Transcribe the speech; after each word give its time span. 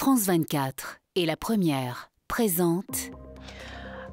France 0.00 0.24
24 0.28 0.98
et 1.14 1.26
la 1.26 1.36
première 1.36 2.10
présente. 2.26 3.10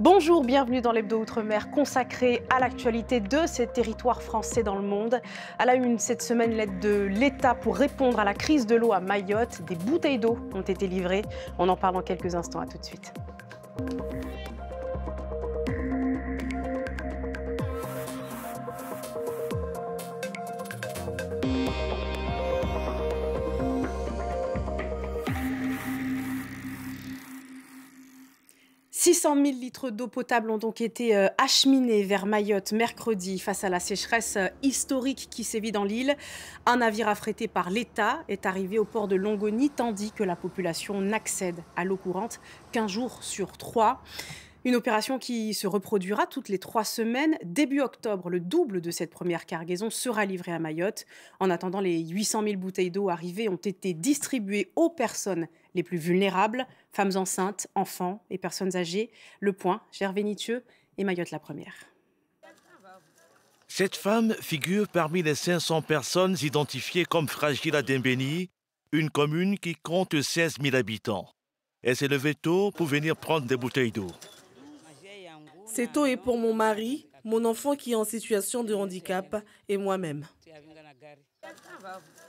Bonjour, 0.02 0.44
bienvenue 0.44 0.82
dans 0.82 0.92
l'Hebdo 0.92 1.21
Outre-mer 1.21 1.71
consacré 1.71 2.44
à 2.54 2.60
l'actualité 2.60 3.21
de 3.21 3.47
ces 3.47 3.67
territoires 3.67 4.21
français 4.21 4.63
dans 4.63 4.76
le 4.76 4.81
monde. 4.81 5.21
À 5.58 5.65
la 5.65 5.76
une 5.76 5.97
cette 5.97 6.21
semaine, 6.21 6.52
l'aide 6.52 6.79
de 6.79 7.04
l'État 7.04 7.55
pour 7.55 7.78
répondre 7.78 8.20
à 8.20 8.26
la 8.26 8.34
crise 8.34 8.65
de 8.65 8.76
l'eau 8.76 8.92
à 8.92 9.00
Mayotte. 9.00 9.62
Des 9.62 9.76
bouteilles 9.76 10.20
d'eau 10.20 10.38
ont 10.54 10.62
été 10.62 10.88
livrées. 10.88 11.21
On 11.58 11.69
en 11.69 11.78
parle 11.78 11.96
en 11.96 12.01
quelques 12.01 12.35
instants. 12.35 12.60
À 12.60 12.67
tout 12.67 12.79
de 12.79 12.83
suite. 12.83 13.13
600 29.17 29.34
000 29.34 29.45
litres 29.59 29.89
d'eau 29.89 30.07
potable 30.07 30.52
ont 30.52 30.59
donc 30.59 30.80
été 30.80 31.16
euh, 31.16 31.27
acheminés 31.39 32.03
vers 32.03 32.27
Mayotte 32.27 32.71
mercredi 32.71 33.40
face 33.40 33.63
à 33.63 33.70
la 33.70 33.80
sécheresse 33.80 34.35
euh, 34.38 34.48
historique 34.62 35.30
qui 35.31 35.43
sévit 35.43 35.71
dans 35.71 35.84
l'île. 35.84 36.16
Un 36.67 36.77
navire 36.77 37.07
affrété 37.07 37.48
par 37.48 37.71
l'État 37.71 38.20
est 38.30 38.45
arrivé 38.45 38.77
au 38.77 38.85
port 38.85 39.07
de 39.07 39.16
Longoni 39.16 39.71
tandis 39.71 40.12
que 40.12 40.23
la 40.23 40.35
population 40.35 41.02
n'accède 41.02 41.63
à 41.76 41.84
l'eau 41.84 41.98
courante 41.98 42.40
qu'un 42.71 42.88
jour 42.88 43.23
sur 43.23 43.57
trois. 43.57 44.03
Une 44.66 44.76
opération 44.76 45.18
qui 45.20 45.54
se 45.54 45.68
reproduira 45.68 46.28
toutes 46.28 46.50
les 46.50 46.60
trois 46.60 46.84
semaines. 46.84 47.38
Début 47.44 47.80
octobre, 47.80 48.30
le 48.30 48.40
double 48.40 48.82
de 48.82 48.92
cette 48.92 49.12
première 49.12 49.46
cargaison 49.46 49.90
sera 49.90 50.26
livré 50.26 50.52
à 50.52 50.60
Mayotte. 50.60 51.06
En 51.40 51.50
attendant, 51.50 51.80
les 51.80 52.00
800 52.00 52.44
000 52.44 52.56
bouteilles 52.58 52.92
d'eau 52.92 53.10
arrivées 53.10 53.50
ont 53.50 53.56
été 53.56 53.94
distribuées 53.94 54.72
aux 54.76 54.90
personnes 54.90 55.48
les 55.76 55.84
plus 55.84 55.98
vulnérables, 55.98 56.68
femmes 56.92 57.16
enceintes, 57.16 57.68
enfants 57.76 58.24
et 58.30 58.38
personnes 58.38 58.76
âgées. 58.76 59.12
Le 59.40 59.54
point, 59.54 59.82
Gervais 59.91 60.26
et 60.98 61.04
Mayotte 61.04 61.32
la 61.32 61.40
première. 61.40 61.76
Cette 63.68 63.96
femme 63.96 64.33
figure 64.42 64.88
parmi 64.88 65.21
les 65.21 65.36
500 65.36 65.83
personnes 65.83 66.36
identifiées 66.42 67.05
comme 67.05 67.27
fragiles 67.27 67.75
à 67.75 67.83
Dembéni, 67.83 68.49
une 68.92 69.09
commune 69.09 69.59
qui 69.59 69.75
compte 69.75 70.19
16 70.19 70.55
000 70.61 70.75
habitants. 70.75 71.30
Elle 71.83 71.95
s'est 71.95 72.08
levée 72.08 72.33
tôt 72.33 72.71
pour 72.71 72.88
venir 72.88 73.16
prendre 73.16 73.45
des 73.45 73.58
bouteilles 73.58 73.92
d'eau. 73.92 74.11
Cette 75.78 75.95
eau 75.95 76.08
est 76.08 76.17
pour 76.17 76.39
mon 76.39 76.56
mari, 76.56 77.06
mon 77.23 77.45
enfant 77.45 77.75
qui 77.75 77.92
est 77.92 77.95
en 77.95 78.03
situation 78.03 78.64
de 78.64 78.73
handicap 78.73 79.44
et 79.70 79.78
moi-même. 79.78 80.25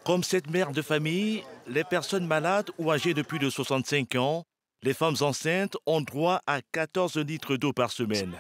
Comme 0.05 0.23
cette 0.23 0.51
mère 0.51 0.71
de 0.71 0.83
famille, 0.83 1.43
les 1.67 1.83
personnes 1.83 2.27
malades 2.27 2.69
ou 2.77 2.91
âgées 2.91 3.15
de 3.15 3.23
plus 3.23 3.39
de 3.39 3.49
65 3.49 4.17
ans, 4.17 4.45
les 4.83 4.93
femmes 4.93 5.17
enceintes 5.23 5.79
ont 5.87 6.03
droit 6.03 6.43
à 6.47 6.61
14 6.61 7.17
litres 7.17 7.57
d'eau 7.57 7.73
par 7.73 7.91
semaine. 7.91 8.35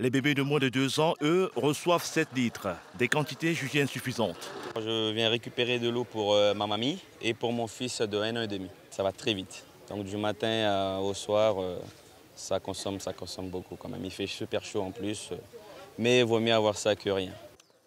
Les 0.00 0.10
bébés 0.10 0.34
de 0.34 0.42
moins 0.42 0.58
de 0.58 0.70
2 0.70 0.98
ans, 0.98 1.14
eux, 1.22 1.48
reçoivent 1.54 2.04
7 2.04 2.30
litres, 2.34 2.70
des 2.98 3.06
quantités 3.06 3.54
jugées 3.54 3.82
insuffisantes. 3.82 4.50
Je 4.74 5.12
viens 5.12 5.28
récupérer 5.28 5.78
de 5.78 5.88
l'eau 5.88 6.02
pour 6.02 6.34
euh, 6.34 6.52
ma 6.52 6.66
mamie 6.66 6.98
et 7.20 7.32
pour 7.32 7.52
mon 7.52 7.68
fils 7.68 8.00
de 8.00 8.18
1 8.18 8.34
an 8.34 8.42
et 8.42 8.48
demi. 8.48 8.70
Ça 8.90 9.04
va 9.04 9.12
très 9.12 9.34
vite. 9.34 9.64
Donc 9.88 10.04
du 10.04 10.16
matin 10.16 10.98
au 10.98 11.14
soir, 11.14 11.62
euh, 11.62 11.78
ça 12.42 12.58
consomme, 12.58 12.98
ça 12.98 13.12
consomme 13.12 13.48
beaucoup 13.48 13.76
quand 13.76 13.88
même. 13.88 14.04
Il 14.04 14.10
fait 14.10 14.26
super 14.26 14.64
chaud 14.64 14.82
en 14.82 14.90
plus, 14.90 15.30
mais 15.96 16.20
il 16.20 16.24
vaut 16.24 16.40
mieux 16.40 16.52
avoir 16.52 16.76
ça 16.76 16.96
que 16.96 17.08
rien. 17.08 17.32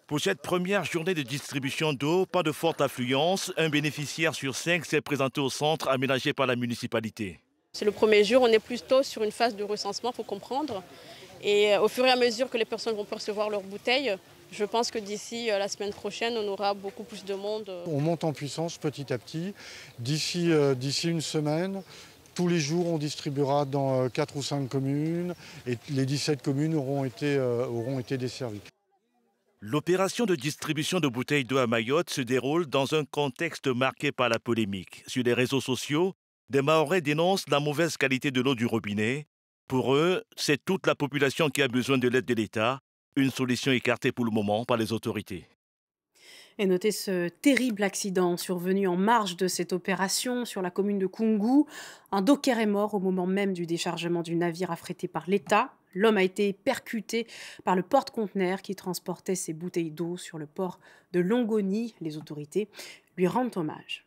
Pour 0.06 0.20
cette 0.20 0.40
première 0.40 0.84
journée 0.84 1.14
de 1.14 1.22
distribution 1.22 1.92
d'eau, 1.92 2.26
pas 2.26 2.42
de 2.42 2.52
forte 2.52 2.80
affluence. 2.80 3.52
Un 3.56 3.68
bénéficiaire 3.68 4.34
sur 4.34 4.54
cinq 4.54 4.86
s'est 4.86 5.00
présenté 5.00 5.40
au 5.40 5.50
centre 5.50 5.88
aménagé 5.88 6.32
par 6.32 6.46
la 6.46 6.56
municipalité. 6.56 7.40
C'est 7.72 7.84
le 7.84 7.90
premier 7.90 8.24
jour, 8.24 8.42
on 8.42 8.46
est 8.46 8.58
plutôt 8.58 9.02
sur 9.02 9.22
une 9.22 9.32
phase 9.32 9.54
de 9.54 9.62
recensement, 9.62 10.10
il 10.10 10.16
faut 10.16 10.22
comprendre. 10.22 10.82
Et 11.42 11.74
euh, 11.74 11.82
au 11.82 11.88
fur 11.88 12.06
et 12.06 12.10
à 12.10 12.16
mesure 12.16 12.48
que 12.48 12.56
les 12.56 12.64
personnes 12.64 12.96
vont 12.96 13.04
percevoir 13.04 13.50
leurs 13.50 13.62
bouteilles, 13.62 14.16
je 14.52 14.64
pense 14.64 14.90
que 14.90 14.98
d'ici 14.98 15.50
euh, 15.50 15.58
la 15.58 15.68
semaine 15.68 15.92
prochaine, 15.92 16.34
on 16.38 16.48
aura 16.48 16.72
beaucoup 16.72 17.02
plus 17.02 17.24
de 17.24 17.34
monde. 17.34 17.70
On 17.86 18.00
monte 18.00 18.24
en 18.24 18.32
puissance 18.32 18.78
petit 18.78 19.12
à 19.12 19.18
petit. 19.18 19.52
D'ici 19.98 20.50
euh, 20.50 20.74
une 21.04 21.20
semaine, 21.20 21.82
tous 22.36 22.46
les 22.46 22.60
jours, 22.60 22.86
on 22.86 22.98
distribuera 22.98 23.64
dans 23.64 24.08
4 24.08 24.36
euh, 24.36 24.38
ou 24.38 24.42
5 24.42 24.68
communes 24.68 25.34
et 25.66 25.76
les 25.90 26.06
17 26.06 26.42
communes 26.42 26.74
auront 26.74 27.04
été, 27.04 27.36
euh, 27.36 27.66
auront 27.66 28.00
desservies. 28.08 28.60
L'opération 29.60 30.26
de 30.26 30.36
distribution 30.36 31.00
de 31.00 31.08
bouteilles 31.08 31.44
d'eau 31.44 31.56
à 31.56 31.66
Mayotte 31.66 32.10
se 32.10 32.20
déroule 32.20 32.66
dans 32.66 32.94
un 32.94 33.04
contexte 33.04 33.66
marqué 33.68 34.12
par 34.12 34.28
la 34.28 34.38
polémique. 34.38 35.02
Sur 35.06 35.24
les 35.24 35.32
réseaux 35.32 35.62
sociaux, 35.62 36.12
des 36.50 36.62
Mahorais 36.62 37.00
dénoncent 37.00 37.48
la 37.48 37.58
mauvaise 37.58 37.96
qualité 37.96 38.30
de 38.30 38.42
l'eau 38.42 38.54
du 38.54 38.66
robinet. 38.66 39.26
Pour 39.66 39.94
eux, 39.94 40.22
c'est 40.36 40.62
toute 40.62 40.86
la 40.86 40.94
population 40.94 41.48
qui 41.48 41.62
a 41.62 41.68
besoin 41.68 41.96
de 41.98 42.06
l'aide 42.06 42.26
de 42.26 42.34
l'État, 42.34 42.80
une 43.16 43.30
solution 43.30 43.72
écartée 43.72 44.12
pour 44.12 44.26
le 44.26 44.30
moment 44.30 44.66
par 44.66 44.76
les 44.76 44.92
autorités. 44.92 45.48
Et 46.58 46.66
notez 46.66 46.90
ce 46.90 47.28
terrible 47.28 47.82
accident 47.82 48.38
survenu 48.38 48.88
en 48.88 48.96
marge 48.96 49.36
de 49.36 49.46
cette 49.46 49.74
opération 49.74 50.46
sur 50.46 50.62
la 50.62 50.70
commune 50.70 50.98
de 50.98 51.06
Kungu. 51.06 51.64
Un 52.12 52.22
docker 52.22 52.58
est 52.58 52.66
mort 52.66 52.94
au 52.94 52.98
moment 52.98 53.26
même 53.26 53.52
du 53.52 53.66
déchargement 53.66 54.22
du 54.22 54.36
navire 54.36 54.70
affrété 54.70 55.06
par 55.06 55.28
l'État. 55.28 55.72
L'homme 55.92 56.16
a 56.16 56.22
été 56.22 56.54
percuté 56.54 57.26
par 57.64 57.76
le 57.76 57.82
porte-conteneur 57.82 58.62
qui 58.62 58.74
transportait 58.74 59.34
ses 59.34 59.52
bouteilles 59.52 59.90
d'eau 59.90 60.16
sur 60.16 60.38
le 60.38 60.46
port 60.46 60.78
de 61.12 61.20
Longoni. 61.20 61.94
Les 62.00 62.16
autorités 62.16 62.68
lui 63.18 63.26
rendent 63.26 63.56
hommage. 63.56 64.06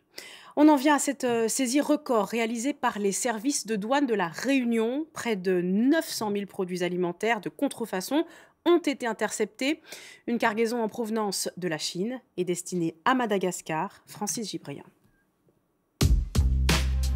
On 0.56 0.68
en 0.68 0.76
vient 0.76 0.96
à 0.96 1.00
cette 1.00 1.24
euh, 1.24 1.48
saisie 1.48 1.80
record 1.80 2.26
réalisée 2.26 2.74
par 2.74 3.00
les 3.00 3.12
services 3.12 3.66
de 3.66 3.76
douane 3.76 4.06
de 4.06 4.14
la 4.14 4.28
Réunion. 4.28 5.06
Près 5.14 5.36
de 5.36 5.62
900 5.62 6.32
000 6.34 6.46
produits 6.48 6.84
alimentaires 6.84 7.40
de 7.40 7.50
contrefaçon 7.50 8.26
ont 8.66 8.80
été 8.80 9.08
interceptés. 9.08 9.82
Une 10.28 10.38
cargaison 10.38 10.82
en 10.84 10.90
provenance 10.90 11.50
de 11.58 11.68
la 11.68 11.78
Chine 11.78 12.22
est 12.38 12.46
destinée 12.46 12.96
à 13.06 13.16
Madagascar. 13.16 14.02
Francis 14.06 14.50
Gibrian. 14.50 14.86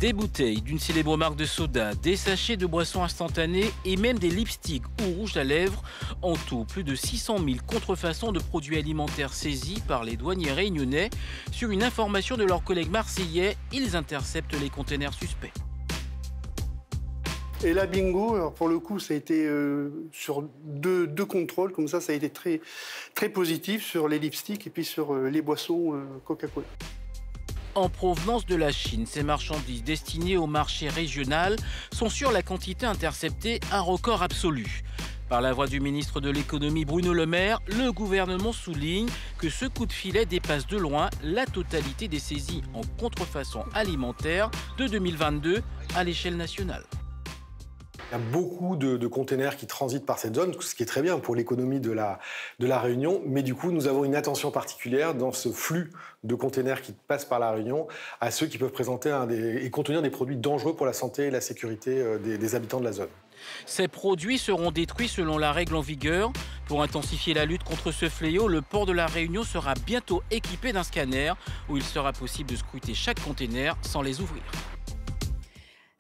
Des 0.04 0.12
bouteilles 0.12 0.62
d'une 0.62 0.80
célèbre 0.80 1.16
marque 1.16 1.38
de 1.38 1.46
soda, 1.46 1.96
des 1.96 2.18
sachets 2.18 2.58
de 2.58 2.66
boissons 2.66 3.04
instantanées 3.04 3.72
et 3.86 3.96
même 3.96 4.20
des 4.20 4.30
lipsticks 4.30 4.84
ou 5.02 5.20
rouges 5.20 5.38
à 5.38 5.46
lèvres. 5.46 5.82
En 6.22 6.34
tout, 6.34 6.66
plus 6.66 6.84
de 6.84 6.94
600 6.94 7.38
000 7.38 7.58
contrefaçons 7.66 8.34
de 8.34 8.40
produits 8.40 8.78
alimentaires 8.78 9.34
saisis 9.34 9.80
par 9.88 10.04
les 10.04 10.18
douaniers 10.18 10.52
réunionnais. 10.52 11.10
Sur 11.54 11.72
une 11.72 11.84
information 11.84 12.36
de 12.36 12.44
leurs 12.44 12.66
collègues 12.66 12.92
marseillais, 12.92 13.56
ils 13.72 13.96
interceptent 13.96 14.60
les 14.60 14.70
containers 14.70 15.14
suspects. 15.14 15.54
Et 17.66 17.74
la 17.74 17.86
bingo, 17.86 18.52
pour 18.52 18.68
le 18.68 18.78
coup, 18.80 19.00
ça 19.00 19.14
a 19.14 19.18
été 19.18 19.46
euh, 19.46 19.90
sur 20.12 20.44
deux, 20.66 21.08
contrôles, 21.26 21.72
comme 21.72 21.88
ça, 21.88 22.02
ça 22.02 22.12
a 22.12 22.16
été 22.16 22.30
très, 22.30 22.60
positif 23.30 23.86
sur 23.86 24.10
les 24.10 24.20
lipsticks 24.20 24.68
et 24.68 24.70
puis 24.70 24.84
sur 24.84 25.14
euh, 25.14 25.30
les 25.30 25.42
boissons 25.42 25.94
euh, 25.94 26.04
Coca-Cola. 26.26 26.68
En 27.76 27.88
provenance 27.88 28.46
de 28.46 28.56
la 28.56 28.74
Chine, 28.74 29.06
ces 29.06 29.24
marchandises 29.24 29.84
destinées 29.84 30.36
au 30.36 30.46
marché 30.46 30.90
régional 30.90 31.56
sont 31.94 32.10
sur 32.10 32.34
la 32.34 32.44
quantité 32.44 32.86
interceptée 32.86 33.62
un 33.72 33.80
record 33.80 34.24
absolu. 34.24 34.84
Par 35.30 35.40
la 35.40 35.54
voix 35.54 35.68
du 35.68 35.80
ministre 35.80 36.20
de 36.20 36.30
l'économie 36.30 36.84
Bruno 36.84 37.14
Le 37.14 37.26
Maire, 37.26 37.62
le 37.68 37.92
gouvernement 37.92 38.52
souligne 38.52 39.08
que 39.38 39.50
ce 39.50 39.66
coup 39.66 39.86
de 39.86 39.94
filet 39.94 40.26
dépasse 40.26 40.68
de 40.68 40.78
loin 40.78 41.10
la 41.24 41.46
totalité 41.46 42.10
des 42.10 42.20
saisies 42.20 42.62
en 42.74 42.82
contrefaçon 43.00 43.64
alimentaire 43.74 44.52
de 44.78 44.88
2022 44.88 45.64
à 45.96 46.04
l'échelle 46.04 46.36
nationale. 46.36 46.84
Il 48.14 48.20
y 48.20 48.22
a 48.22 48.32
beaucoup 48.32 48.76
de, 48.76 49.08
containers 49.08 49.58
qui 49.58 49.66
transitent 49.66 50.06
par 50.06 50.20
cette 50.20 50.36
zone, 50.36 50.54
ce 50.60 50.76
qui 50.76 50.84
est 50.84 50.86
très 50.86 51.02
bien 51.02 51.18
pour 51.18 51.34
l'économie 51.34 51.80
de 51.80 51.92
la, 51.92 52.20
de 52.60 52.68
Réunion. 52.72 53.24
Mais 53.26 53.42
du 53.42 53.56
coup, 53.56 53.72
nous 53.72 53.88
avons 53.88 54.04
une 54.04 54.14
attention 54.14 54.52
particulière 54.52 55.16
dans 55.16 55.32
ce 55.32 55.50
flux 55.50 55.90
de 56.24 56.36
containers 56.36 56.84
qui 56.84 56.94
passent 57.08 57.26
par 57.26 57.40
la 57.40 57.50
Réunion 57.50 57.88
à 58.22 58.30
ceux 58.30 58.46
qui 58.46 58.60
peuvent 58.60 58.72
présenter 58.72 59.12
et 59.60 59.68
contenir 59.72 60.04
des 60.04 60.12
produits 60.12 60.38
dangereux 60.38 60.76
pour 60.76 60.86
la 60.86 60.94
santé 60.94 61.24
et 61.24 61.32
la 61.32 61.42
sécurité 61.42 62.00
euh, 62.00 62.20
des, 62.20 62.38
des 62.38 62.54
habitants 62.54 62.80
de 62.80 62.86
la 62.86 62.92
zone. 62.92 63.10
Ces 63.66 63.88
produits 63.88 64.38
seront 64.38 64.70
détruits 64.70 65.08
selon 65.08 65.40
la 65.40 65.52
règle 65.52 65.76
en 65.76 65.82
vigueur. 65.82 66.32
Pour 66.68 66.84
intensifier 66.84 67.34
la 67.34 67.46
lutte 67.46 67.64
contre 67.64 67.92
ce 67.92 68.10
fléau, 68.10 68.48
le 68.48 68.62
port 68.62 68.86
de 68.86 68.94
la 68.94 69.08
Réunion 69.08 69.44
sera 69.44 69.74
bientôt 69.74 70.22
équipé 70.30 70.72
d'un 70.72 70.84
scanner 70.84 71.34
où 71.68 71.78
il 71.78 71.84
sera 71.84 72.14
possible 72.14 72.52
de 72.52 72.58
scruter 72.58 72.94
chaque 72.94 73.24
container 73.24 73.76
sans 73.82 74.04
les 74.04 74.22
ouvrir. 74.22 74.44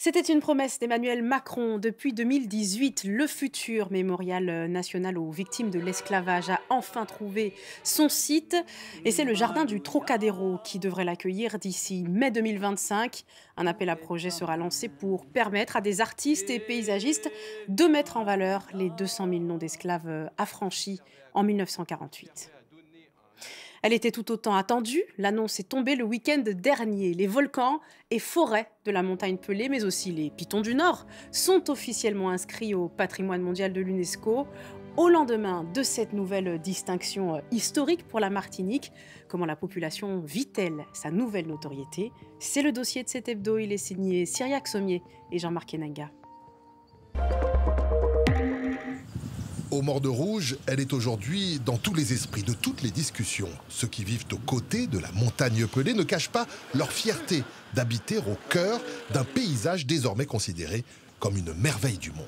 C'était 0.04 0.20
une 0.20 0.42
promesse 0.42 0.80
d'Emmanuel 0.80 1.24
Macron. 1.24 1.78
Depuis 1.78 2.12
2018, 2.12 3.06
le 3.06 3.26
futur 3.26 3.90
mémorial 3.90 4.68
national 4.70 5.18
aux 5.18 5.32
victimes 5.32 5.70
de 5.70 5.80
l'esclavage 5.80 6.50
a 6.50 6.60
enfin 6.70 7.06
trouvé 7.06 7.54
son 7.84 8.10
site. 8.10 8.58
Et 9.06 9.12
c'est 9.12 9.24
le 9.24 9.34
jardin 9.34 9.64
du 9.64 9.80
Trocadéro 9.80 10.58
qui 10.62 10.78
devrait 10.78 11.06
l'accueillir 11.06 11.58
d'ici 11.58 12.04
mai 12.10 12.32
2025. 12.32 13.24
Un 13.56 13.66
appel 13.66 13.88
à 13.88 13.96
projet 13.96 14.30
sera 14.30 14.58
lancé 14.58 14.90
pour 14.90 15.26
permettre 15.26 15.78
à 15.78 15.80
des 15.80 16.02
artistes 16.02 16.50
et 16.50 16.60
paysagistes 16.60 17.32
de 17.70 17.86
mettre 17.86 18.18
en 18.18 18.26
valeur 18.26 18.68
les 18.74 18.90
200 18.90 19.30
000 19.30 19.40
noms 19.44 19.58
d'esclaves 19.58 20.30
affranchis 20.38 21.00
en 21.34 21.44
1948. 21.44 22.52
Elle 23.83 23.91
était 23.91 24.12
tout 24.12 24.31
autant 24.31 24.56
attendue. 24.56 25.03
L'annonce 25.18 25.59
est 25.59 25.68
tombée 25.68 25.97
le 25.97 26.06
week-end 26.06 26.41
dernier. 26.45 27.13
Les 27.13 27.27
volcans 27.27 27.81
et 28.12 28.19
forêts 28.19 28.71
de 28.85 28.91
la 28.91 29.03
montagne 29.03 29.35
Pelée, 29.35 29.68
mais 29.68 29.83
aussi 29.83 30.13
les 30.13 30.30
pitons 30.30 30.62
du 30.62 30.74
Nord, 30.74 31.06
sont 31.33 31.69
officiellement 31.69 32.30
inscrits 32.30 32.74
au 32.74 32.88
patrimoine 32.88 33.41
mondial 33.41 33.74
de 33.74 33.81
l'UNESCO. 33.81 34.47
Au 34.95 35.09
lendemain 35.09 35.65
de 35.74 35.83
cette 35.83 36.13
nouvelle 36.13 36.59
distinction 36.59 37.41
historique 37.51 38.07
pour 38.07 38.21
la 38.21 38.30
Martinique, 38.30 38.94
comment 39.27 39.45
la 39.45 39.57
population 39.57 40.19
vit-elle 40.19 40.85
sa 40.94 41.12
nouvelle 41.12 41.47
notoriété? 41.47 42.13
C'est 42.39 42.62
le 42.62 42.71
dossier 42.71 43.03
de 43.03 43.09
cet 43.09 43.27
hebdo. 43.27 43.57
Il 43.57 43.74
est 43.74 43.77
signé 43.77 44.25
Cyriac 44.25 44.69
Sommier 44.69 45.03
et 45.30 45.39
Jean-Marc 45.39 45.74
Enanga. 45.74 46.09
Au 49.74 49.81
Mort 49.81 50.02
de 50.02 50.08
Rouge, 50.08 50.56
elle 50.68 50.80
est 50.80 50.94
aujourd'hui 50.94 51.60
dans 51.66 51.78
tous 51.78 51.96
les 51.96 52.14
esprits 52.14 52.44
de 52.44 52.54
toutes 52.54 52.84
les 52.84 52.92
discussions. 52.92 53.50
Ceux 53.70 53.88
qui 53.88 54.04
vivent 54.04 54.25
aux 54.31 54.38
côtés 54.38 54.86
de 54.86 55.00
la 55.00 55.12
montagne 55.14 55.66
pelée 55.66 55.96
ne 55.96 56.04
cachent 56.04 56.30
pas 56.30 56.46
leur 56.75 56.92
fierté 56.92 57.44
d'habiter 57.74 58.20
au 58.20 58.38
cœur 58.52 58.80
d'un 59.16 59.24
paysage 59.24 59.88
désormais 59.88 60.28
considéré 60.28 60.84
comme 61.20 61.38
une 61.38 61.56
merveille 61.56 61.98
du 61.98 62.12
monde. 62.12 62.28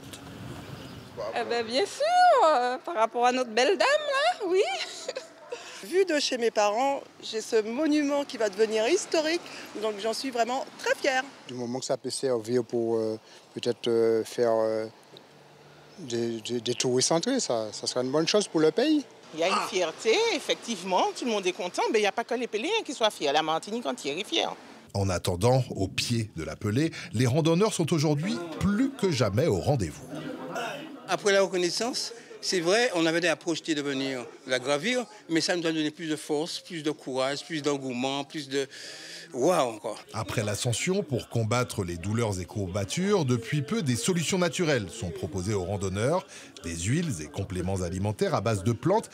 Eh 1.40 1.44
ben, 1.48 1.64
bien 1.64 1.86
sûr, 1.86 2.48
euh, 2.48 2.80
par 2.80 2.96
rapport 2.96 3.28
à 3.28 3.32
notre 3.32 3.52
belle 3.52 3.78
dame, 3.78 3.78
là, 3.78 4.48
oui. 4.48 4.64
Vu 5.84 6.04
de 6.04 6.20
chez 6.20 6.40
mes 6.40 6.50
parents, 6.50 7.04
j'ai 7.22 7.42
ce 7.42 7.62
monument 7.62 8.26
qui 8.26 8.38
va 8.38 8.50
devenir 8.50 8.88
historique, 8.88 9.42
donc 9.84 10.00
j'en 10.00 10.14
suis 10.14 10.32
vraiment 10.32 10.66
très 10.80 10.96
fière. 10.96 11.22
Du 11.48 11.54
moment 11.54 11.78
que 11.78 11.86
ça 11.86 11.98
peut 11.98 12.10
servir 12.10 12.64
pour 12.64 12.96
euh, 12.96 13.20
peut-être 13.54 13.88
euh, 13.88 14.24
faire 14.24 14.90
des, 16.00 16.42
des, 16.42 16.74
touristes 16.74 17.12
entrés, 17.12 17.40
ça, 17.40 17.68
ça 17.72 17.88
sera 17.88 18.02
une 18.02 18.12
bonne 18.12 18.28
chose 18.28 18.48
pour 18.48 18.60
le 18.60 18.72
pays. 18.72 19.04
Il 19.34 19.40
y 19.40 19.44
a 19.44 19.48
une 19.48 19.68
fierté, 19.70 20.14
effectivement, 20.34 21.04
tout 21.18 21.26
le 21.26 21.32
monde 21.32 21.46
est 21.46 21.52
content, 21.52 21.82
mais 21.92 22.00
il 22.00 22.04
n'y 22.04 22.08
a 22.08 22.12
pas 22.12 22.24
que 22.24 22.36
les 22.36 22.48
Péléens 22.48 22.84
qui 22.86 22.94
soient 22.94 23.12
fiers, 23.12 23.32
la 23.32 23.44
Martinique 23.44 23.86
entière 23.86 24.18
est 24.18 24.24
fière. 24.24 24.56
En 24.94 25.10
attendant, 25.10 25.64
au 25.76 25.90
pied 25.90 26.30
de 26.38 26.44
la 26.44 26.56
Pelée, 26.56 26.92
les 27.14 27.28
randonneurs 27.28 27.74
sont 27.74 27.92
aujourd'hui 27.92 28.38
plus 28.60 28.92
que 28.92 29.12
jamais 29.12 29.48
au 29.48 29.60
rendez-vous. 29.60 30.08
Après 31.10 31.34
la 31.34 31.42
reconnaissance, 31.42 32.14
c'est 32.40 32.62
vrai, 32.62 32.92
on 32.96 33.06
avait 33.06 33.20
déjà 33.20 33.36
projeté 33.36 33.76
de 33.76 33.82
venir 33.82 34.24
la 34.48 34.60
gravir, 34.60 35.06
mais 35.30 35.42
ça 35.42 35.56
nous 35.56 35.66
a 35.68 35.72
donné 35.72 35.92
plus 35.92 36.08
de 36.08 36.16
force, 36.16 36.60
plus 36.60 36.84
de 36.84 36.92
courage, 36.92 37.44
plus 37.44 37.62
d'engouement, 37.62 38.24
plus 38.24 38.48
de, 38.48 38.68
après 40.14 40.44
l'ascension, 40.44 41.04
pour 41.04 41.30
combattre 41.30 41.84
les 41.84 41.98
douleurs 41.98 42.40
et 42.40 42.46
courbatures, 42.46 43.26
depuis 43.26 43.62
peu, 43.62 43.82
des 43.82 43.96
solutions 43.96 44.38
naturelles 44.38 44.90
sont 44.90 45.10
proposées 45.10 45.54
aux 45.54 45.64
randonneurs. 45.64 46.26
Des 46.64 46.76
huiles 46.76 47.22
et 47.22 47.28
compléments 47.28 47.82
alimentaires 47.82 48.34
à 48.34 48.42
base 48.42 48.64
de 48.64 48.72
plantes. 48.72 49.10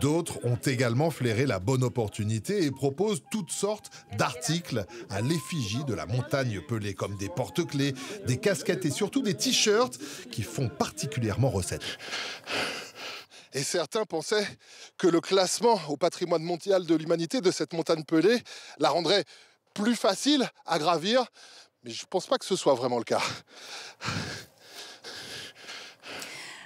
D'autres 0.00 0.44
ont 0.44 0.56
également 0.56 1.10
flairé 1.10 1.46
la 1.46 1.58
bonne 1.58 1.84
opportunité 1.84 2.64
et 2.64 2.70
proposent 2.70 3.22
toutes 3.30 3.52
sortes 3.52 3.90
d'articles 4.18 4.84
à 5.10 5.20
l'effigie 5.20 5.84
de 5.84 5.94
la 5.94 6.06
montagne 6.06 6.60
pelée, 6.68 6.94
comme 6.94 7.16
des 7.16 7.28
porte-clés, 7.28 7.94
des 8.26 8.38
casquettes 8.38 8.84
et 8.84 8.90
surtout 8.90 9.22
des 9.22 9.34
t-shirts 9.34 9.98
qui 10.30 10.42
font 10.42 10.68
particulièrement 10.68 11.50
recette. 11.50 11.82
Et 13.54 13.62
certains 13.62 14.04
pensaient 14.04 14.46
que 14.96 15.06
le 15.06 15.20
classement 15.20 15.78
au 15.88 15.96
patrimoine 15.96 16.42
mondial 16.42 16.86
de 16.86 16.94
l'humanité 16.94 17.40
de 17.40 17.50
cette 17.50 17.74
montagne 17.74 18.04
pelée 18.04 18.40
la 18.78 18.88
rendrait 18.88 19.24
plus 19.74 19.94
facile 19.94 20.48
à 20.64 20.78
gravir, 20.78 21.26
mais 21.84 21.90
je 21.90 22.02
ne 22.02 22.08
pense 22.08 22.26
pas 22.26 22.38
que 22.38 22.44
ce 22.44 22.56
soit 22.56 22.74
vraiment 22.74 22.98
le 22.98 23.04
cas. 23.04 23.22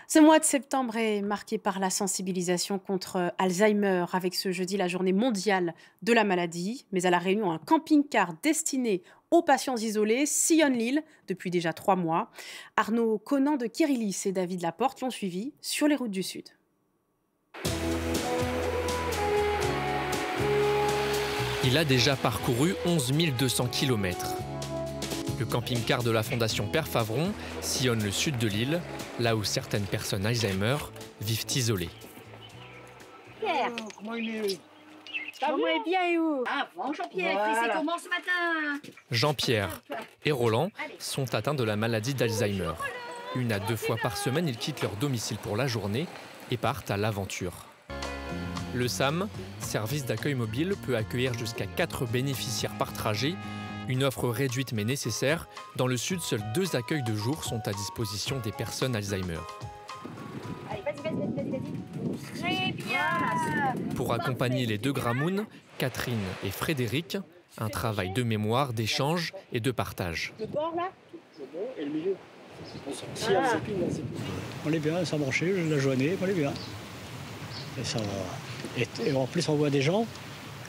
Ce 0.09 0.21
mois 0.21 0.39
de 0.39 0.45
septembre 0.45 0.97
est 0.97 1.21
marqué 1.21 1.59
par 1.59 1.81
la 1.81 1.91
sensibilisation 1.91 2.79
contre 2.79 3.35
Alzheimer, 3.39 4.07
avec 4.13 4.37
ce 4.37 4.53
jeudi 4.53 4.77
la 4.77 4.87
journée 4.87 5.13
mondiale 5.13 5.75
de 6.03 6.13
la 6.13 6.23
maladie. 6.23 6.87
Mais 6.93 7.07
à 7.07 7.11
La 7.11 7.19
Réunion, 7.19 7.51
un 7.51 7.59
camping-car 7.59 8.35
destiné 8.43 9.03
aux 9.33 9.43
patients 9.43 9.77
isolés 9.77 10.25
sillonne 10.25 10.75
l'île 10.75 11.03
depuis 11.27 11.51
déjà 11.51 11.73
trois 11.73 11.97
mois. 11.97 12.31
Arnaud 12.77 13.19
Conan 13.19 13.57
de 13.57 13.67
Kirilis 13.67 14.23
et 14.27 14.33
David 14.33 14.63
Laporte 14.63 15.01
l'ont 15.01 15.11
suivi 15.11 15.53
sur 15.61 15.89
les 15.89 15.97
routes 15.97 16.13
du 16.13 16.23
Sud. 16.23 16.49
Il 21.67 21.77
a 21.77 21.85
déjà 21.85 22.15
parcouru 22.15 22.77
11 22.87 23.13
200 23.37 23.67
km. 23.67 24.35
Le 25.41 25.45
camping-car 25.45 26.05
de 26.05 26.13
la 26.13 26.23
Fondation 26.23 26.69
Père 26.69 26.87
Favron 26.87 27.33
sillonne 27.61 28.05
le 28.05 28.13
sud 28.13 28.39
de 28.39 28.47
l'île, 28.47 28.81
là 29.19 29.35
où 29.35 29.43
certaines 29.43 29.85
personnes 29.85 30.25
Alzheimer 30.27 30.77
vivent 31.21 31.45
isolées. 31.57 31.91
Pierre 33.41 33.73
Comment 33.99 34.15
il 34.15 34.29
est 34.31 35.85
bien 35.85 36.21
où 36.21 36.45
Ah, 36.49 36.69
bon 36.77 36.93
Jean-Pierre, 36.93 37.59
c'est 37.65 37.73
comment 37.77 37.99
ce 37.99 38.09
matin 38.11 38.81
Jean-Pierre 39.11 39.83
et 40.25 40.31
Roland 40.31 40.71
sont 41.01 41.35
atteints 41.35 41.55
de 41.55 41.65
la 41.65 41.75
maladie 41.75 42.15
d'Alzheimer. 42.15 42.75
Une 43.35 43.51
à 43.51 43.59
deux 43.59 43.77
fois 43.77 43.97
par 44.01 44.17
semaine, 44.17 44.47
ils 44.47 44.57
quittent 44.57 44.83
leur 44.83 44.95
domicile 44.97 45.39
pour 45.39 45.57
la 45.57 45.67
journée 45.67 46.07
et 46.53 46.57
partent 46.57 46.93
à 46.93 46.97
l'aventure. 46.97 47.67
Le 48.77 48.89
SAM, 48.89 49.29
service 49.59 50.05
d'accueil 50.05 50.35
mobile, 50.35 50.75
peut 50.85 50.99
accueillir 50.99 51.33
jusqu'à 51.33 51.65
4 51.65 52.05
bénéficiaires 52.05 52.77
par 52.77 52.93
trajet. 52.93 53.35
Une 53.89 54.05
offre 54.05 54.29
réduite 54.29 54.75
mais 54.75 54.85
nécessaire. 54.85 55.49
Dans 55.77 55.87
le 55.87 55.97
sud, 55.97 56.21
seuls 56.21 56.45
deux 56.55 56.77
accueils 56.77 57.03
de 57.03 57.15
jour 57.15 57.43
sont 57.43 57.67
à 57.67 57.73
disposition 57.73 58.39
des 58.41 58.53
personnes 58.53 58.95
Alzheimer. 58.95 59.41
Pour 63.95 64.13
accompagner 64.13 64.67
les 64.67 64.77
deux 64.77 64.93
Gramounes, 64.93 65.47
Catherine 65.79 66.19
et 66.45 66.51
Frédéric, 66.51 67.17
un 67.57 67.71
travail 67.71 68.13
de 68.13 68.23
mémoire, 68.23 68.75
d'échange 68.75 69.33
et 69.55 69.61
de 69.61 69.71
partage. 69.71 70.35
Le 70.39 70.47
bord 70.47 70.75
là 70.77 70.91
et 71.79 71.85
le 71.87 71.91
milieu. 71.91 72.15
On 74.67 74.73
est 74.73 74.79
bien, 74.79 75.03
ça 75.07 75.17
marche, 75.17 75.43
la 75.43 75.79
journée, 75.79 76.19
on 76.21 76.27
est 76.27 76.35
bien. 76.35 76.53
Et 77.81 77.85
ça 77.85 77.99
va. 77.99 78.05
Et, 78.79 79.13
en 79.13 79.27
plus, 79.27 79.49
on 79.49 79.55
voit 79.55 79.71
des 79.71 79.83
gens 79.83 80.07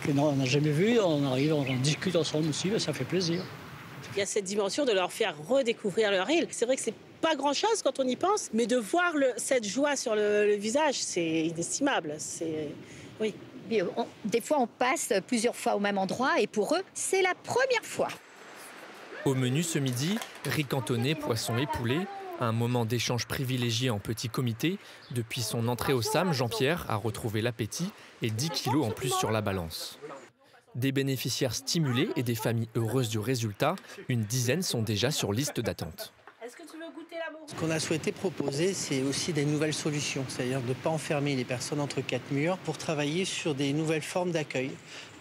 qu'on 0.06 0.34
n'a 0.34 0.46
jamais 0.46 0.72
vus, 0.72 1.00
on 1.00 1.26
arrive, 1.26 1.54
on 1.54 1.64
discute 1.78 2.16
ensemble 2.16 2.50
aussi, 2.50 2.72
ça 2.80 2.94
fait 2.94 3.04
plaisir. 3.04 3.44
Il 4.16 4.20
y 4.20 4.22
a 4.22 4.26
cette 4.26 4.46
dimension 4.46 4.86
de 4.86 4.92
leur 4.92 5.12
faire 5.12 5.36
redécouvrir 5.48 6.12
leur 6.12 6.30
île. 6.30 6.48
C'est 6.52 6.66
vrai 6.66 6.76
que 6.76 6.82
c'est 6.82 6.94
pas 7.22 7.36
grand-chose 7.36 7.82
quand 7.84 8.00
on 8.00 8.08
y 8.08 8.16
pense, 8.16 8.50
mais 8.54 8.68
de 8.68 8.78
voir 8.78 9.14
cette 9.38 9.66
joie 9.66 9.96
sur 9.96 10.16
le, 10.16 10.56
visage, 10.56 10.96
c'est 10.96 11.46
inestimable. 11.46 12.16
C'est 12.18 12.70
oui. 13.20 13.34
des 14.26 14.42
fois, 14.42 14.60
on 14.60 14.68
passe 14.68 15.12
plusieurs 15.26 15.56
fois 15.56 15.76
au 15.76 15.80
même 15.80 15.98
endroit 15.98 16.40
et 16.40 16.48
pour 16.48 16.76
eux, 16.76 16.84
c'est 16.94 17.22
la 17.22 17.34
première 17.44 17.84
fois. 17.84 18.10
Au 19.26 19.34
menu 19.34 19.64
ce 19.64 19.80
midi, 19.80 20.18
riz 20.46 20.64
cantonné, 20.64 21.16
poisson 21.16 21.58
et 21.58 21.66
poulet, 21.66 22.00
un 22.40 22.52
moment 22.52 22.86
d'échange 22.86 23.26
privilégié 23.26 23.90
en 23.90 24.00
petit 24.00 24.30
comité. 24.30 24.78
Depuis 25.12 25.42
son 25.42 25.68
entrée 25.68 25.94
au 25.94 26.02
SAM, 26.02 26.34
Jean-Pierre 26.34 26.86
a 26.90 26.96
retrouvé 26.96 27.42
l'appétit 27.42 27.92
et 28.22 28.30
10 28.30 28.50
kilos 28.50 28.86
en 28.86 28.92
plus 28.92 29.14
sur 29.14 29.32
la 29.32 29.42
balance. 29.42 30.00
Des 30.76 30.92
bénéficiaires 30.92 31.56
stimulés 31.56 32.10
et 32.16 32.24
des 32.24 32.36
familles 32.36 32.70
heureuses 32.76 33.10
du 33.10 33.20
résultat, 33.20 33.76
une 34.10 34.24
dizaine 34.24 34.62
sont 34.62 34.84
déjà 34.84 35.12
sur 35.12 35.34
liste 35.34 35.60
d'attente. 35.60 36.14
Ce 37.48 37.56
qu'on 37.56 37.72
a 37.72 37.80
souhaité 37.80 38.12
proposer, 38.12 38.74
c'est 38.74 39.02
aussi 39.02 39.34
des 39.34 39.46
nouvelles 39.46 39.74
solutions, 39.74 40.24
c'est-à-dire 40.28 40.62
de 40.62 40.70
ne 40.70 40.74
pas 40.74 40.90
enfermer 40.90 41.36
les 41.36 41.46
personnes 41.46 41.80
entre 41.80 42.02
quatre 42.02 42.32
murs 42.32 42.58
pour 42.60 42.78
travailler 42.78 43.26
sur 43.26 43.56
des 43.56 43.74
nouvelles 43.74 44.02
formes 44.02 44.32
d'accueil. 44.32 44.72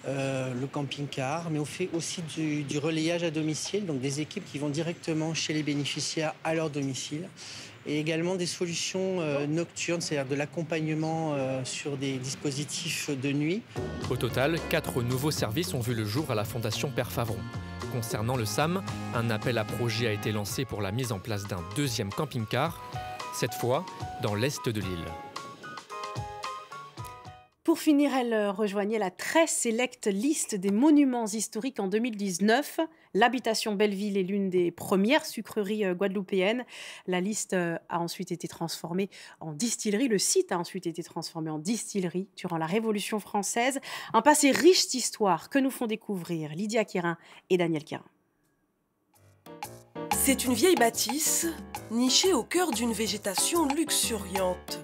Euh, 0.09 0.55
le 0.55 0.69
camping-car, 0.69 1.51
mais 1.51 1.59
on 1.59 1.65
fait 1.65 1.89
aussi 1.93 2.23
du, 2.23 2.79
relayage 2.79 3.25
à 3.25 3.33
domicile, 3.33 3.87
donc 3.87 4.01
des 4.01 4.21
équipes 4.21 4.45
qui 4.45 4.59
vont 4.59 4.69
directement 4.69 5.35
chez 5.35 5.53
les 5.53 5.65
bénéficiaires 5.65 6.33
à 6.45 6.55
leur 6.55 6.71
domicile, 6.71 7.29
et 7.87 7.99
également 7.99 8.37
des 8.37 8.47
solutions 8.47 9.21
euh, 9.21 9.49
nocturnes, 9.49 10.01
c'est-à-dire 10.01 10.31
de 10.31 10.37
l'accompagnement 10.37 11.35
euh, 11.35 11.65
sur 11.65 11.97
des 11.97 12.19
dispositifs 12.19 13.11
de 13.21 13.33
nuit. 13.33 13.63
Au 14.09 14.17
total, 14.17 14.61
quatre 14.71 15.03
nouveaux 15.03 15.33
services 15.33 15.75
ont 15.75 15.81
vu 15.81 15.95
le 15.95 16.05
jour 16.05 16.31
à 16.31 16.37
la 16.37 16.45
Fondation 16.45 16.89
Père 16.89 17.11
Favron. 17.11 17.39
Concernant 17.93 18.37
le 18.37 18.45
SAM, 18.45 18.83
un 19.15 19.31
appel 19.31 19.59
à 19.59 19.65
projet 19.65 20.07
a 20.07 20.13
été 20.13 20.31
lancé 20.31 20.65
pour 20.65 20.83
la 20.83 20.93
mise 20.93 21.11
en 21.11 21.19
place 21.19 21.49
d'un 21.49 21.65
deuxième 21.75 22.11
camping-car, 22.11 22.81
cette 23.35 23.55
fois 23.55 23.85
dans 24.23 24.37
l'est 24.37 24.69
de 24.69 24.81
l'île. 24.81 25.25
Pour 27.76 27.83
finir, 27.83 28.14
elle 28.14 28.49
rejoignait 28.49 28.99
la 28.99 29.11
très 29.11 29.47
sélecte 29.47 30.06
liste 30.06 30.54
des 30.54 30.71
monuments 30.71 31.26
historiques 31.26 31.78
en 31.78 31.88
2019. 31.88 32.80
L'habitation 33.12 33.75
Belleville 33.75 34.16
est 34.16 34.23
l'une 34.23 34.49
des 34.49 34.71
premières 34.71 35.26
sucreries 35.26 35.85
euh, 35.85 35.92
guadeloupéennes. 35.95 36.64
La 37.06 37.21
liste 37.21 37.52
euh, 37.52 37.76
a 37.90 38.00
ensuite 38.00 38.33
été 38.33 38.49
transformée 38.49 39.11
en 39.40 39.52
distillerie. 39.52 40.09
Le 40.09 40.16
site 40.16 40.52
a 40.52 40.59
ensuite 40.59 40.87
été 40.87 41.02
transformé 41.02 41.50
en 41.50 41.59
distillerie 41.59 42.30
durant 42.35 42.56
la 42.56 42.64
Révolution 42.64 43.21
française. 43.21 43.78
Un 44.14 44.23
passé 44.23 44.52
riche 44.52 44.88
d'histoire 44.88 45.50
que 45.50 45.59
nous 45.59 45.71
font 45.71 45.87
découvrir 45.87 46.54
Lydia 46.54 46.87
Quérin 46.87 47.18
et 47.50 47.59
Daniel 47.59 47.85
Quérin. 47.85 48.06
C'est 50.16 50.47
une 50.47 50.54
vieille 50.54 50.76
bâtisse 50.76 51.47
nichée 51.90 52.33
au 52.33 52.42
cœur 52.42 52.71
d'une 52.71 52.95
végétation 52.95 53.66
luxuriante. 53.66 54.80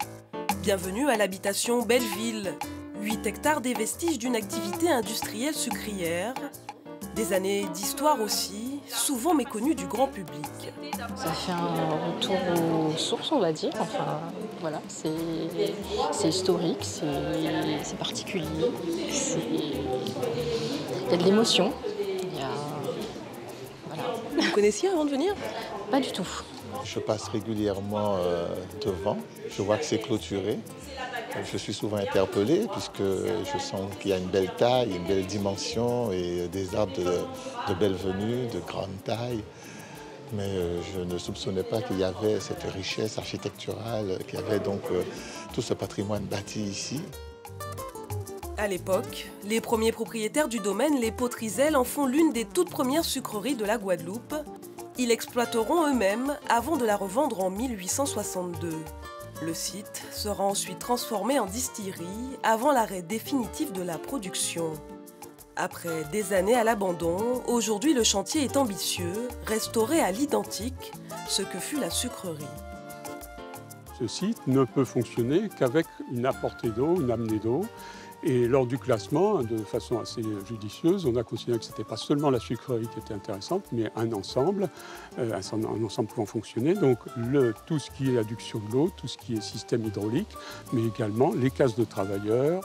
Bienvenue 0.62 1.08
à 1.08 1.16
l'habitation 1.16 1.82
Belleville, 1.82 2.54
8 3.02 3.26
hectares 3.26 3.61
des 3.61 3.75
vestiges 3.75 4.18
d'une 4.18 4.37
activité 4.37 4.88
industrielle 4.88 5.54
sucrière. 5.54 6.35
Des 7.16 7.32
années 7.35 7.66
d'histoire 7.75 8.21
aussi, 8.23 8.80
souvent 8.88 9.35
méconnues 9.35 9.75
du 9.75 9.87
grand 9.87 10.06
public. 10.06 10.73
Ça 11.14 11.30
fait 11.32 11.52
un 11.52 12.06
retour 12.06 12.37
aux 12.88 12.97
sources, 12.97 13.30
on 13.32 13.38
va 13.38 13.52
dire. 13.52 13.71
Enfin, 13.78 14.18
voilà, 14.61 14.80
c'est 14.88 16.28
historique, 16.28 16.82
c'est 16.82 17.99
particulier, 17.99 18.47
il 18.56 21.11
y 21.11 21.12
a 21.12 21.16
de 21.18 21.25
l'émotion. 21.25 21.71
Vous 24.38 24.50
connaissiez 24.52 24.88
avant 24.88 25.04
de 25.04 25.11
venir? 25.11 25.35
Pas 25.90 26.00
du 26.00 26.12
tout. 26.12 26.26
Je 26.85 26.99
passe 26.99 27.28
régulièrement 27.28 28.16
euh, 28.16 28.49
devant, 28.85 29.18
je 29.50 29.61
vois 29.61 29.76
que 29.76 29.85
c'est 29.85 29.99
clôturé. 29.99 30.59
Je 31.51 31.57
suis 31.57 31.73
souvent 31.73 31.97
interpellé 31.97 32.67
puisque 32.71 32.99
je 33.01 33.59
sens 33.59 33.91
qu'il 34.01 34.11
y 34.11 34.15
a 34.15 34.19
une 34.19 34.29
belle 34.29 34.51
taille, 34.57 34.95
une 34.95 35.07
belle 35.07 35.27
dimension 35.27 36.12
et 36.12 36.49
des 36.49 36.75
arbres 36.75 36.93
de, 36.97 37.75
belle 37.75 37.95
venue, 37.95 38.49
de 38.49 38.61
grande 38.61 38.91
taille. 39.05 39.43
Mais 40.35 40.49
euh, 40.49 40.81
je 40.95 41.01
ne 41.01 41.19
soupçonnais 41.19 41.62
pas 41.62 41.83
qu'il 41.83 41.99
y 41.99 42.05
avait 42.05 42.41
cette 42.41 42.62
richesse 42.62 43.19
architecturale, 43.19 44.19
qu'il 44.27 44.39
y 44.39 44.43
avait 44.43 44.61
donc 44.61 44.81
euh, 44.91 45.03
tout 45.53 45.61
ce 45.61 45.75
patrimoine 45.75 46.25
bâti 46.25 46.62
ici. 46.62 47.03
À 48.57 48.69
l'époque, 48.69 49.31
les 49.45 49.61
premiers 49.61 49.93
propriétaires 49.93 50.49
du 50.49 50.59
domaine, 50.59 50.99
les 51.01 51.12
Potrizelles, 51.12 51.77
en 51.77 51.85
font 51.85 52.07
l'une 52.07 52.33
des 52.33 52.45
toutes 52.45 52.71
premières 52.71 53.05
sucreries 53.05 53.57
de 53.57 53.65
la 53.65 53.77
Guadeloupe. 53.77 54.35
Ils 54.99 55.09
l'exploiteront 55.09 55.87
eux-mêmes 55.89 56.37
avant 56.49 56.77
de 56.77 56.85
la 56.85 56.97
revendre 56.97 57.41
en 57.41 57.51
1862. 57.51 58.71
Le 59.44 59.54
site 59.54 60.02
sera 60.12 60.44
ensuite 60.44 60.78
transformé 60.78 61.40
en 61.40 61.46
distillerie 61.46 62.38
avant 62.44 62.70
l'arrêt 62.70 63.02
définitif 63.02 63.72
de 63.72 63.82
la 63.82 63.99
production. 63.99 64.72
Après 65.56 66.04
des 66.12 66.32
années 66.32 66.54
à 66.54 66.62
l'abandon, 66.62 67.42
aujourd'hui 67.49 67.92
le 67.92 68.04
chantier 68.04 68.44
est 68.44 68.56
ambitieux, 68.56 69.28
restauré 69.46 70.00
à 70.00 70.12
l'identique, 70.12 70.92
ce 71.28 71.42
que 71.42 71.58
fut 71.58 71.80
la 71.80 71.90
sucrerie. 71.90 72.44
Ce 73.99 74.06
site 74.06 74.46
ne 74.46 74.64
peut 74.64 74.84
fonctionner 74.84 75.49
qu'avec 75.58 75.87
une 76.12 76.25
apportée 76.25 76.70
d'eau, 76.70 77.00
une 77.00 77.11
amenée 77.11 77.40
d'eau, 77.40 77.62
et 78.25 78.47
lors 78.47 78.67
du 78.67 78.79
classement, 78.79 79.43
de 79.43 79.59
façon 79.59 79.99
assez 79.99 80.23
judicieuse, 80.47 81.07
on 81.07 81.17
a 81.17 81.25
considéré 81.25 81.59
que 81.59 81.64
ce 81.64 81.71
n'était 81.71 81.85
pas 81.85 81.97
seulement 81.97 82.31
la 82.31 82.38
sucrerie 82.38 82.87
qui 82.87 83.00
était 83.00 83.14
intéressante, 83.14 83.64
mais 83.73 83.91
un 83.97 84.12
ensemble, 84.12 84.69
euh, 85.19 85.33
un, 85.35 85.85
ensemble 85.85 86.09
pouvant 86.09 86.26
fonctionner. 86.26 86.75
Donc 86.75 86.99
tout 87.67 87.79
ce 87.81 87.91
qui 87.91 88.14
est 88.14 88.19
adduction 88.19 88.61
de 88.61 88.73
l'eau, 88.73 88.93
tout 88.97 89.09
ce 89.09 89.19
qui 89.19 89.35
est 89.35 89.41
système 89.41 89.85
hydraulique, 89.85 90.29
mais 90.73 90.85
également 90.87 91.33
les 91.35 91.50
cases 91.50 91.75
de 91.75 91.85
travailleurs. 91.85 92.62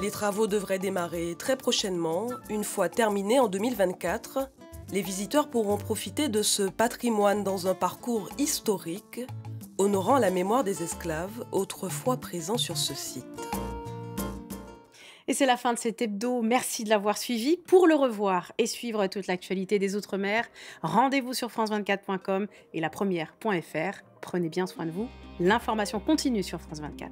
Les 0.00 0.10
travaux 0.10 0.46
devraient 0.46 0.78
démarrer 0.78 1.34
très 1.36 1.56
prochainement, 1.56 2.28
une 2.48 2.64
fois 2.64 2.88
terminés 2.88 3.40
en 3.40 3.48
2024. 3.48 4.48
Les 4.92 5.02
visiteurs 5.02 5.48
pourront 5.48 5.76
profiter 5.76 6.28
de 6.28 6.42
ce 6.42 6.62
patrimoine 6.62 7.42
dans 7.42 7.66
un 7.66 7.74
parcours 7.74 8.28
historique, 8.38 9.20
honorant 9.78 10.18
la 10.18 10.30
mémoire 10.30 10.64
des 10.64 10.82
esclaves 10.82 11.44
autrefois 11.50 12.16
présents 12.16 12.58
sur 12.58 12.76
ce 12.76 12.94
site. 12.94 13.61
Et 15.32 15.34
c'est 15.34 15.46
la 15.46 15.56
fin 15.56 15.72
de 15.72 15.78
cet 15.78 16.02
hebdo. 16.02 16.42
Merci 16.42 16.84
de 16.84 16.90
l'avoir 16.90 17.16
suivi. 17.16 17.56
Pour 17.56 17.86
le 17.86 17.94
revoir 17.94 18.52
et 18.58 18.66
suivre 18.66 19.06
toute 19.06 19.28
l'actualité 19.28 19.78
des 19.78 19.96
Outre-mer, 19.96 20.44
rendez-vous 20.82 21.32
sur 21.32 21.48
France24.com 21.48 22.48
et 22.74 22.80
la 22.82 22.90
première.fr. 22.90 24.02
Prenez 24.20 24.50
bien 24.50 24.66
soin 24.66 24.84
de 24.84 24.90
vous. 24.90 25.08
L'information 25.40 26.00
continue 26.00 26.42
sur 26.42 26.60
France 26.60 26.80
24. 26.80 27.10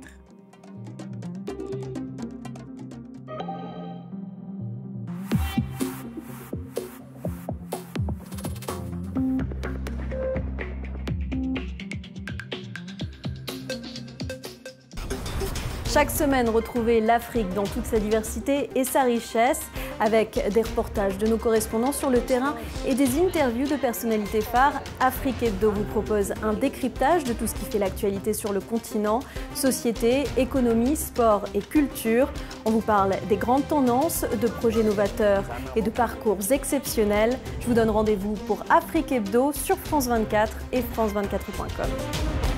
Chaque 15.92 16.12
semaine, 16.12 16.49
retrouvez 16.49 17.00
l'Afrique 17.00 17.52
dans 17.52 17.64
toute 17.64 17.85
sa 17.85 17.99
diversité 17.99 18.70
et 18.76 18.85
sa 18.85 19.02
richesse 19.02 19.61
avec 19.99 20.40
des 20.54 20.62
reportages 20.62 21.18
de 21.18 21.26
nos 21.26 21.37
correspondants 21.37 21.90
sur 21.90 22.11
le 22.11 22.20
terrain 22.20 22.54
et 22.87 22.94
des 22.94 23.18
interviews 23.18 23.66
de 23.66 23.75
personnalités 23.75 24.40
phares. 24.40 24.80
Afrique 25.00 25.42
Hebdo 25.42 25.73
vous 25.73 25.82
propose 25.82 26.32
un 26.44 26.52
décryptage 26.52 27.25
de 27.25 27.32
tout 27.32 27.49
ce 27.49 27.54
qui 27.54 27.64
fait 27.64 27.80
l'actualité 27.80 28.35
sur 28.35 28.52
le 28.52 28.61
continent, 28.61 29.18
société, 29.56 30.23
économie, 30.37 30.94
sport 30.94 31.42
et 31.54 31.61
culture. 31.61 32.28
On 32.64 32.70
vous 32.70 32.82
parle 32.82 33.16
des 33.28 33.37
grandes 33.37 33.66
tendances, 33.66 34.25
de 34.40 34.47
projets 34.47 34.85
novateurs 34.85 35.42
et 35.75 35.82
de 35.82 35.90
parcours 35.90 36.38
exceptionnels. 36.52 37.37
Je 37.59 37.66
vous 37.66 37.75
donne 37.75 37.90
rendez-vous 37.90 38.35
pour 38.47 38.62
Afrique 38.70 39.11
Hebdo 39.11 39.50
sur 39.52 39.76
France 39.76 40.06
24 40.06 40.56
et 40.73 40.82
France24.com. 40.82 42.50